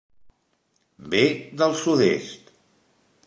[1.11, 1.23] Ve
[1.61, 2.45] del sud-est.